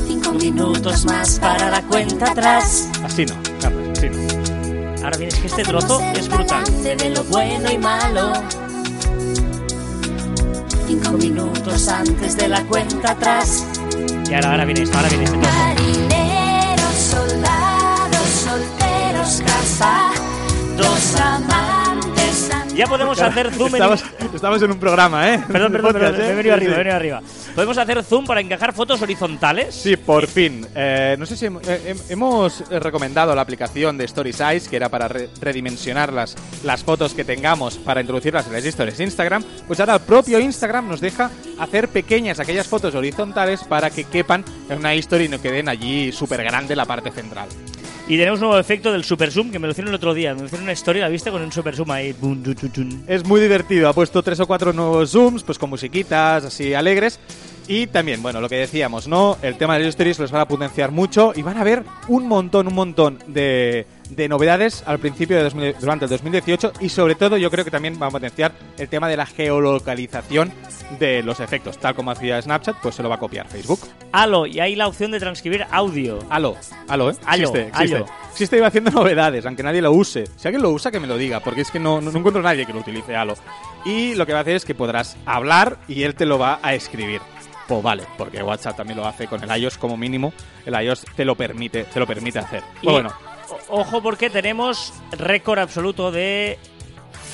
[0.07, 2.89] Cinco minutos más para la cuenta atrás.
[3.03, 5.03] Así no, Carla, así no.
[5.03, 6.47] Ahora bien, es que este trozo es brutal.
[6.47, 8.33] balance de lo bueno y malo.
[10.89, 13.63] Cinco minutos antes de la cuenta atrás.
[14.27, 15.39] Y ahora, ahora viene esto, ahora viene trozo.
[15.39, 21.58] Marineros, soldados, solteros, casados, amantes.
[22.79, 23.73] Ya podemos hacer zoom en...
[23.75, 25.43] Estamos, estamos en un programa, ¿eh?
[25.51, 26.27] Perdón, perdón, Podcast, perdón, ¿eh?
[26.27, 26.67] me he venido Sí, arriba, sí.
[26.69, 27.21] me he venido arriba.
[27.53, 29.75] Podemos hacer zoom para encajar fotos horizontales.
[29.75, 30.65] Sí, por fin.
[30.73, 34.77] Eh, no sé si hem- eh, hem- hemos recomendado la aplicación de Story Size, que
[34.77, 39.03] era para re- redimensionar las, las fotos que tengamos para introducirlas en las historias de
[39.03, 39.43] Instagram.
[39.67, 44.45] Pues ahora el propio Instagram nos deja hacer pequeñas aquellas fotos horizontales para que quepan
[44.69, 47.49] en una historia y no queden allí súper grande la parte central.
[48.09, 50.33] Y tenemos un nuevo efecto del super zoom que me lo hicieron el otro día.
[50.33, 51.29] Me hicieron una historia, ¿la viste?
[51.29, 52.15] Con un super zoom ahí.
[53.05, 57.19] Es muy divertido, ha puesto tres o cuatro nuevos zooms, pues con musiquitas así alegres.
[57.67, 59.37] Y también, bueno, lo que decíamos, ¿no?
[59.43, 62.27] El tema de los stories los van a potenciar mucho y van a ver un
[62.27, 67.15] montón, un montón de, de novedades al principio de 2000 durante el 2018 y sobre
[67.15, 70.51] todo yo creo que también va a potenciar el tema de la geolocalización
[70.99, 73.79] de los efectos, tal como hacía Snapchat, pues se lo va a copiar Facebook.
[74.11, 76.19] Halo, y hay la opción de transcribir audio.
[76.29, 76.55] Aló,
[76.87, 77.15] aló, ¿eh?
[77.25, 77.95] Aló, existe, existe.
[77.97, 78.05] aló.
[78.31, 80.25] Existe y va haciendo novedades, aunque nadie lo use.
[80.35, 82.39] Si alguien lo usa, que me lo diga, porque es que no, no, no encuentro
[82.39, 83.35] a nadie que lo utilice Halo.
[83.85, 86.59] Y lo que va a hacer es que podrás hablar y él te lo va
[86.63, 87.21] a escribir.
[87.67, 90.33] Pues vale, porque WhatsApp también lo hace con el iOS como mínimo.
[90.65, 92.63] El iOS te lo permite, te lo permite hacer.
[92.81, 93.28] Y, Pues bueno, o-
[93.69, 96.57] ojo porque tenemos récord absoluto de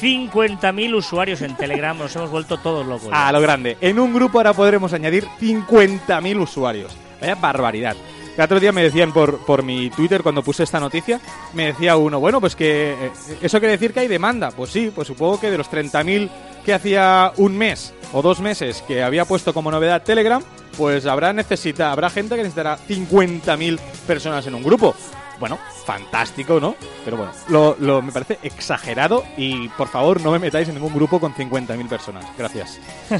[0.01, 1.97] 50.000 usuarios en Telegram.
[1.97, 3.09] Nos hemos vuelto todos locos.
[3.11, 3.77] a lo grande.
[3.81, 6.95] En un grupo ahora podremos añadir 50.000 usuarios.
[7.21, 7.95] Vaya barbaridad.
[8.37, 11.21] El otro día me decían por, por mi Twitter cuando puse esta noticia,
[11.53, 14.51] me decía uno, bueno, pues que eh, eso quiere decir que hay demanda.
[14.51, 16.29] Pues sí, pues supongo que de los 30.000
[16.65, 20.43] que hacía un mes o dos meses que había puesto como novedad Telegram,
[20.77, 24.95] pues habrá necesita, habrá gente que necesitará 50.000 personas en un grupo.
[25.39, 26.75] Bueno, fantástico, ¿no?
[27.03, 31.19] Pero bueno, lo, me parece exagerado y por favor no me metáis en ningún grupo
[31.19, 32.25] con 50.000 personas.
[32.37, 32.79] Gracias.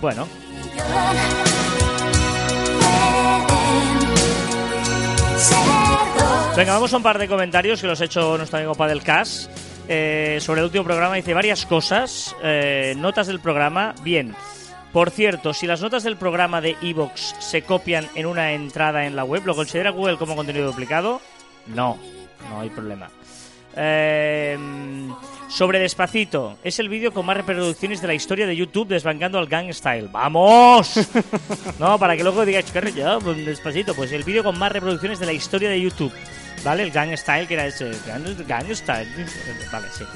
[0.00, 0.26] Bueno,
[6.56, 9.48] venga, vamos a un par de comentarios que los ha hecho nuestro amigo Padel Cas
[9.88, 11.16] eh, sobre el último programa.
[11.16, 12.36] Dice varias cosas.
[12.42, 13.94] eh, notas del programa.
[14.02, 14.34] Bien.
[14.92, 19.16] Por cierto, si las notas del programa de Evox se copian en una entrada en
[19.16, 21.20] la web, ¿lo considera Google como contenido duplicado?
[21.66, 21.98] No,
[22.50, 23.10] no hay problema.
[23.74, 24.58] Eh,
[25.48, 29.46] sobre Despacito, es el vídeo con más reproducciones de la historia de YouTube desbancando al
[29.46, 30.08] Gang Style.
[30.12, 30.94] ¡Vamos!
[31.78, 33.94] no, para que luego digáis, ¿qué ya, pues, Despacito?
[33.94, 36.12] Pues el vídeo con más reproducciones de la historia de YouTube.
[36.64, 36.84] ¿Vale?
[36.84, 37.90] El Gang Style, que era ese.
[38.06, 39.08] Gang, Gang Style.
[39.70, 40.04] Vale, sí.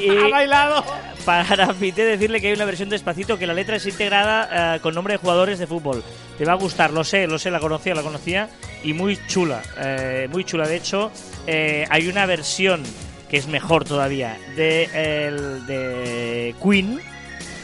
[0.00, 0.84] Y bailado!
[1.24, 4.80] para Pité decirle que hay una versión de Despacito que la letra es integrada eh,
[4.80, 6.02] con nombre de jugadores de fútbol.
[6.36, 8.48] Te va a gustar, lo sé, lo sé, la conocía, la conocía.
[8.82, 10.66] Y muy chula, eh, muy chula.
[10.66, 11.10] De hecho,
[11.46, 12.82] eh, hay una versión
[13.30, 14.84] que es mejor todavía de,
[15.26, 17.00] el, de Queen.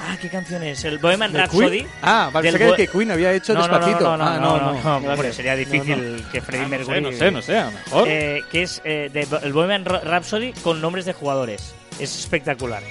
[0.02, 0.84] Ah, ¿qué canción es?
[0.84, 1.86] El Bohemian ¿De Rhapsody.
[2.02, 4.04] Ah, del pensé que, Queen había hecho no, no, no, despacito.
[4.04, 5.12] no, no, ah, no, no, no, gracias.
[5.12, 7.00] hombre, sería difícil No, que Freddie Ah, no sé, Mercury.
[7.02, 8.08] no sé, no sé, a lo mejor.
[8.08, 11.74] Eh, que es eh, de, el Bohemian Rhapsody con nombres de jugadores.
[11.98, 12.82] Es espectacular.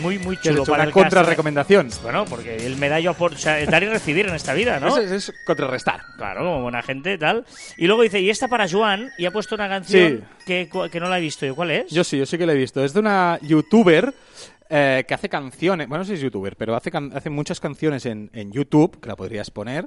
[0.00, 0.62] Muy, muy chulo.
[0.62, 1.90] hecho para una contrarrecomendación.
[2.02, 4.96] Bueno, porque el medallo por o sea, es dar y recibir en esta vida, ¿no?
[4.96, 6.00] Es, es contrarrestar.
[6.16, 7.44] Claro, como buena gente, tal.
[7.76, 10.44] Y luego dice, y esta para Joan, y ha puesto una canción Sí.
[10.46, 11.54] que, que no la he visto yo.
[11.54, 11.90] ¿Cuál es?
[11.92, 12.82] Yo sí, yo sí que lo he visto.
[12.82, 14.14] Es de una youtuber
[14.74, 15.86] eh, que hace canciones.
[15.86, 18.98] Bueno, no sé si es youtuber, pero hace, can- hace muchas canciones en, en YouTube,
[19.00, 19.86] que la podrías poner.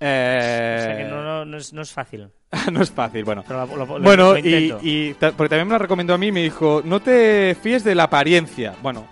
[0.00, 2.28] Eh, O sea, que no, no- no es, no es fácil.
[2.72, 3.42] no es fácil, bueno.
[3.48, 6.42] Pero lo- lo- lo- Bueno, y, y porque también me la recomendó a mí, me
[6.42, 8.74] dijo, no te fíes de la apariencia.
[8.82, 9.08] Bueno,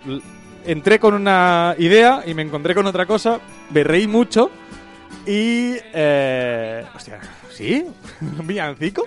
[0.65, 3.39] entré con una idea y me encontré con otra cosa,
[3.71, 4.49] me reí mucho
[5.25, 5.73] y...
[5.93, 7.85] Eh, hostia, ¿sí?
[8.39, 9.03] ¿Un villancico?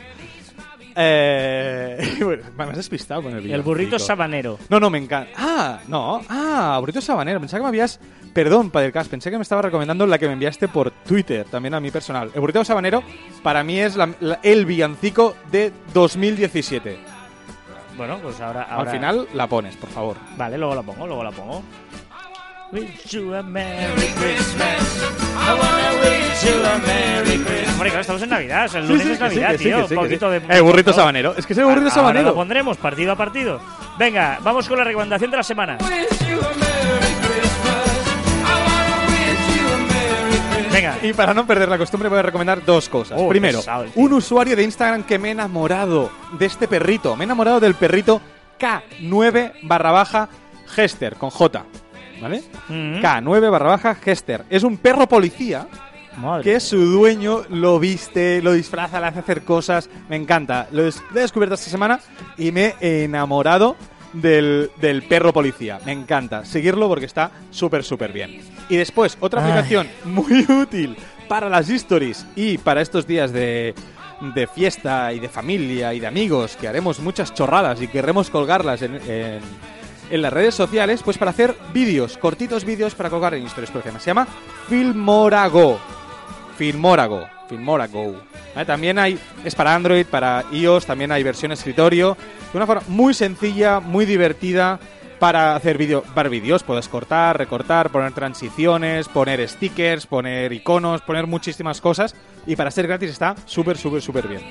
[0.97, 3.57] Eh, bueno, me has despistado con el villancico.
[3.57, 4.59] El burrito sabanero.
[4.69, 5.31] No, no, me encanta.
[5.37, 6.21] Ah, no.
[6.29, 7.41] Ah, burrito sabanero.
[7.41, 8.01] Pensaba que me habías...
[8.33, 11.81] Perdón, Padelcast, pensé que me estaba recomendando la que me enviaste por Twitter, también a
[11.81, 12.31] mi personal.
[12.33, 13.03] El burrito sabanero
[13.43, 16.97] para mí es la- la- el villancico de 2017.
[17.97, 20.17] Bueno, pues ahora, Al final la pones, por favor.
[20.37, 21.63] Vale, luego la pongo, luego la pongo.
[22.73, 25.03] Wish you a Merry Christmas.
[25.37, 27.73] I wanna wish you a Merry Christmas.
[27.75, 28.67] Hombre, claro, estamos en Navidad.
[28.67, 29.87] o sea, el lunes es Navidad, tío.
[29.87, 30.41] Un poquito de.
[30.49, 30.97] Eh, burrito ¿no?
[30.97, 31.35] sabanero.
[31.37, 32.29] Es que es el burrito Ahora sabanero.
[32.29, 33.61] lo pondremos partido a partido.
[33.99, 35.79] Venga, vamos con la recomendación de la semana.
[40.73, 40.99] Venga.
[41.03, 43.19] Y para no perder la costumbre voy a recomendar dos cosas.
[43.21, 47.17] Oh, Primero, pesado un usuario de Instagram que me he enamorado de este perrito.
[47.17, 48.21] Me he enamorado del perrito
[48.61, 50.29] K9 barra baja
[50.77, 51.65] Hester, con J.
[52.21, 52.43] ¿Vale?
[52.69, 53.01] Mm.
[53.01, 54.45] K9 barra baja Hester.
[54.51, 55.67] Es un perro policía
[56.17, 56.45] Madre.
[56.45, 59.89] que su dueño lo viste, lo disfraza, le hace hacer cosas.
[60.09, 60.69] Me encanta.
[60.73, 62.01] Lo, he descubierto esta semana
[62.37, 63.77] y me he enamorado
[64.13, 65.79] del, del perro policía.
[65.87, 68.41] Me encanta seguirlo porque está súper, súper bien.
[68.69, 69.51] Y después, otra Ay.
[69.53, 70.97] aplicación muy útil
[71.29, 73.73] para las stories y para estos días de,
[74.35, 78.83] de fiesta y de familia y de amigos que haremos muchas chorradas y querremos colgarlas
[78.83, 79.41] en, en-
[80.11, 83.83] en las redes sociales, pues para hacer vídeos, cortitos vídeos para colgar en stories, por.
[83.83, 84.27] Se llama
[84.69, 85.81] Filmorago.
[86.57, 87.27] Filmorago.
[87.49, 88.23] Filmorago.
[88.55, 88.67] ¿Vale?
[88.67, 92.17] También hay, es para Android, para iOS, también hay versión escritorio.
[92.53, 94.79] De una forma muy sencilla, muy divertida
[95.19, 96.63] para hacer vídeo, para vídeos.
[96.63, 102.15] Puedes cortar, recortar, poner transiciones, poner stickers, poner iconos, poner muchísimas cosas.
[102.47, 104.43] Y para ser gratis está súper, súper, súper bien.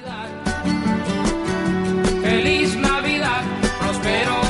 [2.22, 3.44] Feliz Navidad,
[3.80, 4.49] próspero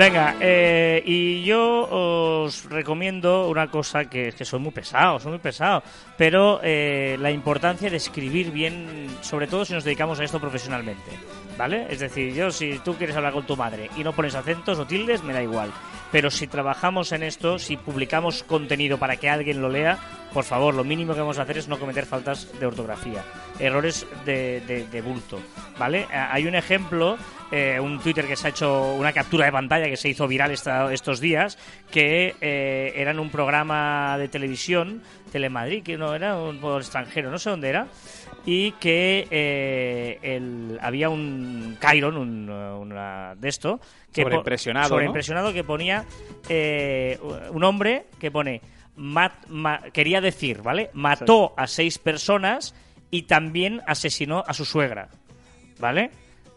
[0.00, 5.32] Venga, eh, y yo os recomiendo una cosa que es que soy muy pesado, soy
[5.32, 5.82] muy pesado,
[6.16, 11.10] pero eh, la importancia de escribir bien, sobre todo si nos dedicamos a esto profesionalmente,
[11.58, 11.86] ¿vale?
[11.90, 14.86] Es decir, yo si tú quieres hablar con tu madre y no pones acentos o
[14.86, 15.70] tildes, me da igual.
[16.10, 19.98] Pero si trabajamos en esto, si publicamos contenido para que alguien lo lea,
[20.32, 23.22] por favor, lo mínimo que vamos a hacer es no cometer faltas de ortografía,
[23.58, 25.38] errores de, de- de bulto,
[25.78, 26.06] ¿vale?
[26.10, 27.18] Ah, Hay un ejemplo,
[27.50, 30.50] eh, un Twitter que se ha hecho una captura de pantalla que se hizo viral
[30.50, 31.58] esta- estos días,
[31.90, 37.30] que eh, era en un programa de televisión, Telemadrid, que no era un por extranjero,
[37.30, 37.86] no sé dónde era,
[38.46, 43.80] y que eh, el- había un Chiron, un, una de esto,
[44.12, 44.94] que Sobreimpresionado, ¿no?
[44.94, 46.04] sobreimpresionado que ponía
[46.48, 47.18] eh,
[47.52, 48.60] un hombre que pone
[48.96, 50.90] mat- ma- quería decir, ¿vale?
[50.94, 52.74] Mató a seis personas
[53.10, 55.08] y también asesinó a su suegra,
[55.78, 56.10] ¿vale?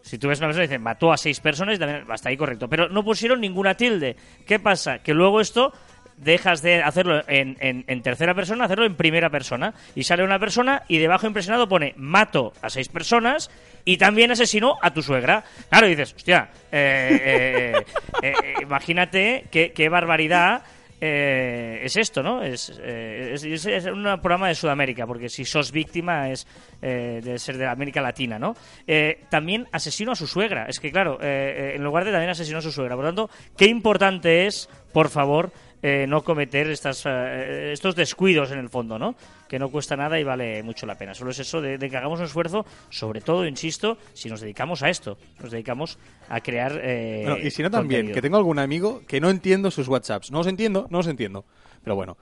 [0.03, 2.67] Si tú ves una persona y dice mató a seis personas, también hasta ahí correcto.
[2.69, 4.15] Pero no pusieron ninguna tilde.
[4.45, 4.99] ¿Qué pasa?
[4.99, 5.73] Que luego esto
[6.17, 9.73] dejas de hacerlo en, en- tercera persona, hacerlo en primera persona.
[9.95, 13.49] Y sale una persona y debajo impresionado pone mato a seis personas
[13.85, 15.43] y también asesinó a tu suegra.
[15.69, 17.85] Claro, dices, hostia, eh, eh,
[18.21, 20.63] eh, eh, imagínate qué, qué barbaridad
[21.05, 22.41] eh, es esto, ¿no?
[22.41, 26.47] Es, eh, es, es- un programa de Sudamérica, porque si sos víctima es
[26.81, 28.55] eh, de ser de América Latina, ¿no?
[28.87, 30.65] Eh, también asesinó a su suegra.
[30.67, 32.95] Es que, claro, eh, en lugar de también asesinó a su suegra.
[32.95, 35.51] Por lo tanto, qué importante es, por favor,
[35.85, 39.15] eh, no cometer estas, eh, estos descuidos en el fondo, ¿no?
[39.47, 41.13] Que no cuesta nada y vale mucho la pena.
[41.13, 44.81] Solo es eso de, de que hagamos un esfuerzo, sobre todo, insisto, si nos dedicamos
[44.81, 46.79] a esto, nos dedicamos a crear.
[46.81, 48.15] eh, Bueno, y si no también, contenido.
[48.15, 50.31] que tengo algún amigo que no entiendo sus WhatsApps.
[50.31, 51.45] No los entiendo, no los entiendo.
[51.83, 52.17] Pero bueno.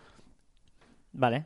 [1.13, 1.45] Vale.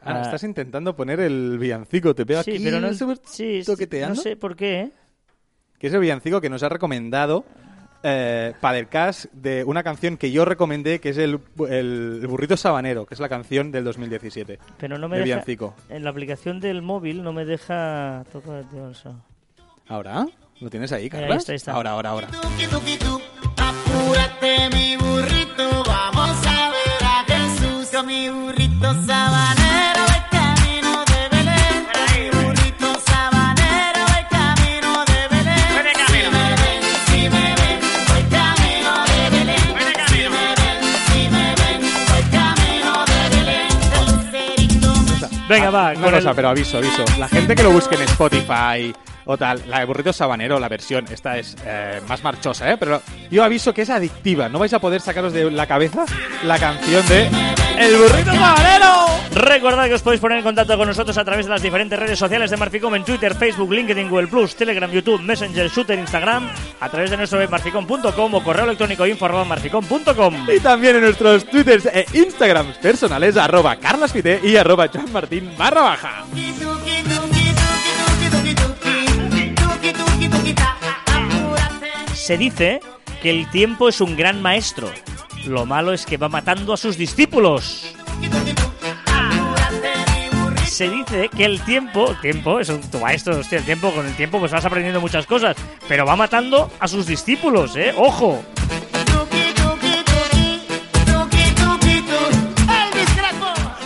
[0.00, 2.14] Ana, Ah, estás intentando poner el villancico.
[2.14, 2.92] Te veo sí, aquí pero no,
[3.24, 4.16] sí, toqueteando.
[4.16, 4.90] no sé por qué.
[5.78, 7.44] Que es el villancico que nos ha recomendado
[8.04, 13.06] eh, Padercast de una canción que yo recomendé, que es el, el, el Burrito Sabanero,
[13.06, 14.58] que es la canción del 2017.
[14.78, 15.36] Pero no me El deja.
[15.36, 15.74] villancico.
[15.88, 19.16] En la aplicación del móvil no me deja tocar eso.
[19.88, 20.26] ¿Ahora?
[20.60, 21.72] ¿Lo tienes ahí, está, ahí está.
[21.72, 22.28] Ahora, ahora, ahora.
[23.56, 28.63] Apúrate mi burrito, vamos a ver a Jesús mi burrito
[45.48, 45.92] Venga, va.
[45.96, 47.04] Una cosa, el- pero aviso, aviso.
[47.18, 48.94] La gente que lo busque en Spotify
[49.26, 52.76] o tal, la de Burrito Sabanero, la versión, esta es eh, más marchosa, ¿eh?
[52.78, 54.48] Pero yo aviso que es adictiva.
[54.48, 56.04] No vais a poder sacaros de la cabeza
[56.44, 57.28] la canción de
[57.78, 59.06] El Burrito Sabanero.
[59.34, 62.16] Recordad que os podéis poner en contacto con nosotros a través de las diferentes redes
[62.16, 66.88] sociales de Marficom en Twitter, Facebook, LinkedIn, Google Plus, Telegram, YouTube, Messenger, Shooter, Instagram, a
[66.88, 69.04] través de nuestro web marficom.com o correo electrónico
[69.44, 75.82] marficom.com Y también en nuestros twitters e instagrams personales arroba carlasfite y arroba juanmartin barra
[75.82, 76.24] baja.
[82.14, 82.80] Se dice
[83.20, 84.92] que el tiempo es un gran maestro.
[85.44, 87.94] Lo malo es que va matando a sus discípulos.
[90.74, 94.04] Se dice que el tiempo, el tiempo es un, tu maestro, hostia, el tiempo, con
[94.04, 95.56] el tiempo pues vas aprendiendo muchas cosas,
[95.86, 97.94] pero va matando a sus discípulos, ¿eh?
[97.96, 98.42] ¡Ojo!
[99.06, 100.62] Tuki, tuki, tuki,
[101.06, 101.54] tuki,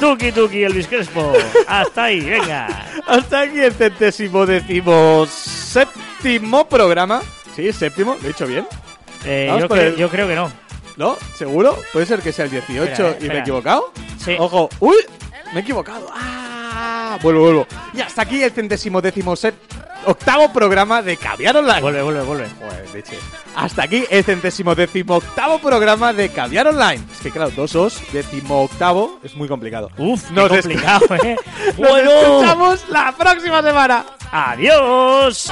[0.01, 0.49] tuki, tu.
[0.65, 1.35] Elvis Crespo.
[1.67, 2.67] Hasta ahí, venga.
[3.07, 7.21] Hasta aquí el centésimo décimo séptimo programa.
[7.55, 8.67] Sí, séptimo, lo he dicho bien.
[9.27, 10.51] Eh, yo, el- yo creo que no.
[10.97, 11.19] ¿No?
[11.37, 11.79] ¿Seguro?
[11.93, 13.93] ¿Puede ser que sea el 18 Espera, eh, y me he equivocado?
[14.25, 14.37] Sí.
[14.39, 14.97] Ojo, ¡uy!
[15.53, 16.11] Me he equivocado.
[16.15, 16.58] ¡Ah!
[17.23, 17.67] Vuelvo, vuelvo.
[17.95, 19.55] Y hasta aquí el centésimo décimo set-
[20.07, 21.81] octavo programa de Caviar Online.
[21.81, 22.49] Vuelve, vuelve, vuelve.
[22.61, 23.19] Joder, leche.
[23.57, 27.03] Hasta aquí el centésimo décimo octavo programa de Caviar Online.
[27.13, 29.91] Es que claro, dos os, décimo octavo, es muy complicado.
[29.99, 31.37] Uf, Nos es- complicado, ¿eh?
[31.67, 34.05] Nos bueno, escuchamos la próxima semana.
[34.31, 35.51] adiós.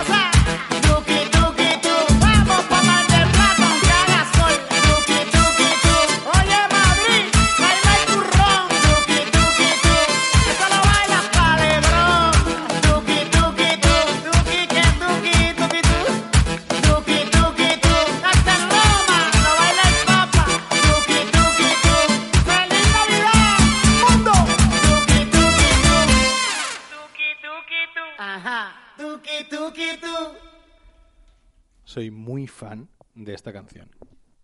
[31.97, 33.89] Soy muy fan de esta canción.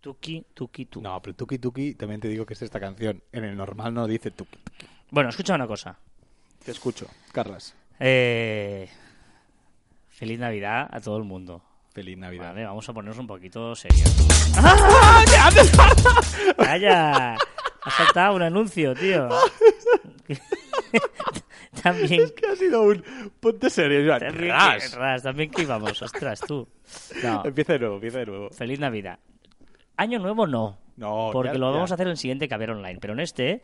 [0.01, 1.03] Tuki Tuki tu.
[1.03, 3.21] No, pero Tuki Tuki también te digo que es esta canción.
[3.31, 4.87] En el normal no dice Tuki Tuki.
[5.11, 5.95] Bueno, escucha una cosa.
[6.65, 7.75] Te escucho, Carlas.
[7.99, 8.89] Eh,
[10.09, 11.61] feliz Navidad a todo el mundo.
[11.93, 12.53] Feliz Navidad.
[12.53, 14.09] Vale, vamos a ponernos un poquito serios.
[16.57, 17.35] ¡Calla!
[17.35, 19.29] Ha saltado un anuncio, tío.
[21.83, 23.03] También Que ha sido un...
[23.39, 24.19] Ponte serio, Joan.
[24.21, 24.89] También, Ras.
[24.91, 26.67] que, ras, también que íbamos, ostras, tú.
[27.21, 28.49] No, Empieza de nuevo, empieza de nuevo.
[28.51, 29.19] feliz Navidad.
[29.97, 31.75] Año nuevo no, No, porque ya- lo ya.
[31.75, 33.61] vamos a hacer en el siguiente Caber Online, pero en este,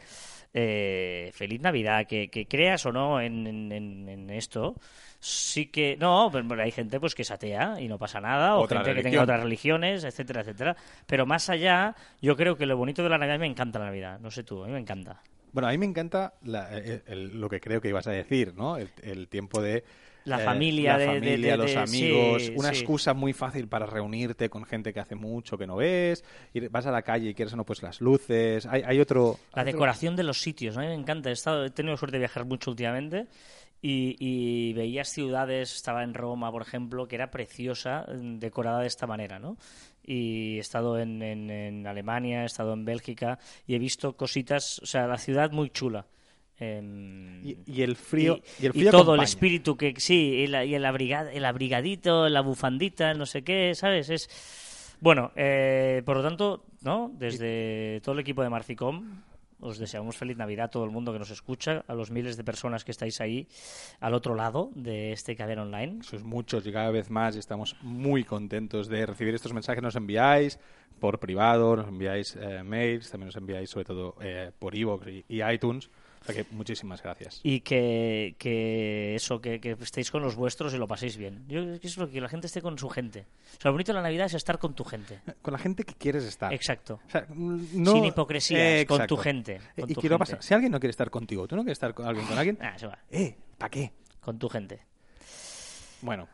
[0.53, 4.75] eh, feliz Navidad, que, que creas o no en, en- esto,
[5.19, 5.97] sí que...
[5.99, 8.95] No, pero hay gente pues que es atea y no pasa nada, o Otra gente
[8.95, 10.75] que tenga otras religiones, etcétera, etcétera.
[11.07, 14.19] Pero más allá, yo creo que lo bonito de la Navidad me encanta la Navidad,
[14.19, 15.21] no sé tú, a mí me encanta.
[15.51, 18.53] Bueno, a mí me encanta la- eh, el- lo que creo que ibas a decir,
[18.55, 18.77] ¿no?
[18.77, 19.83] El, el tiempo de...
[20.25, 22.79] La eh, familia, la de- de- familia, de- los amigos, sí, una sí.
[22.79, 26.23] excusa muy fácil para reunirte con gente que hace mucho que no ves,
[26.53, 29.37] ir- vas a la calle y quieres o no, pues las luces, hay, hay otro...
[29.55, 30.81] La decoración de los sitios, ¿no?
[30.81, 31.29] a mí me encanta.
[31.29, 33.27] He, estado, he tenido suerte de viajar mucho últimamente
[33.81, 38.87] y, y veías ciudades, estaba en Roma, por ejemplo, que era preciosa, mm, decorada de
[38.87, 39.57] esta manera, ¿no?
[40.11, 43.37] Y he estado en, en- en Alemania, he estado en Bélgica
[43.67, 46.07] y he visto cositas, o sea, la ciudad muy chula.
[46.57, 48.39] Em, Y, y el frío...
[48.59, 49.21] Y, el frío todo, acompaña.
[49.21, 53.43] el espíritu que sí, y, la- y el, abriga- el abrigadito, la bufandita, no sé
[53.43, 54.09] qué, ¿sabes?
[54.09, 57.11] Es bueno, eh, por lo tanto, ¿no?
[57.17, 59.21] Desde todo el equipo de Marficom
[59.59, 62.43] os deseamos feliz Navidad a todo el mundo que nos escucha, a los miles de
[62.43, 63.47] personas que estáis ahí
[63.99, 66.03] al otro lado de este cadena online.
[66.03, 69.83] Sois muchos y cada vez más y estamos muy contentos de recibir estos mensajes.
[69.83, 70.59] Nos enviáis
[70.99, 75.25] por privado, nos enviáis eh, mails, también nos enviáis sobre todo eh, por iVoox y,
[75.27, 75.89] y iTunes.
[76.21, 77.39] O sea que muchísimas gracias.
[77.43, 81.45] Y que, que eso, que, que estéis con los vuestros y lo paséis bien.
[81.47, 83.25] Yo creo que es lo que la gente esté con su gente.
[83.57, 85.21] O sea, lo bonito de la Navidad es estar con tu gente.
[85.41, 86.53] Con la gente que quieres estar.
[86.53, 86.99] Exacto.
[87.07, 90.31] O sea, no- Sin hipocresías, Eh, con tu gente, Eh, con y tu quiero gente.
[90.33, 90.43] pasar.
[90.43, 92.75] Si alguien no quiere estar contigo, tú no quieres estar con alguien con alguien, Ah,
[92.85, 92.99] va.
[93.09, 93.91] eh, ¿para qué?
[94.19, 94.79] Con tu gente.
[96.01, 96.27] Bueno,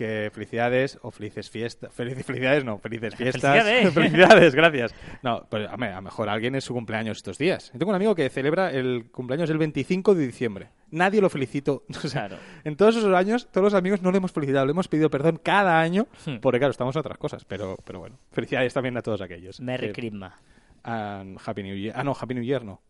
[0.00, 1.92] que felicidades o felices fiestas.
[1.92, 3.62] Felicidades, no, felices fiestas.
[3.62, 3.94] Felicidades.
[3.94, 4.94] felicidades, gracias.
[5.22, 7.70] No, pues a, lo mejor alguien es su cumpleaños estos días.
[7.72, 10.68] Yo tengo un amigo que celebra el cumpleaños el 25 de diciembre.
[10.90, 11.84] Nadie lo felicito.
[11.88, 12.42] O sea, Claro.
[12.64, 15.38] En todos esos años, todos los amigos no le hemos felicitado, le hemos pedido perdón
[15.42, 16.36] cada año, Hmm.
[16.40, 17.44] porque claro, estamos en otras cosas.
[17.44, 19.60] Pero, pero bueno, felicidades también a todos aquellos.
[19.60, 20.32] Merry Eh, Christmas.
[20.82, 21.94] and Happy New Year.
[21.96, 22.80] Ah, no, Happy New Year no.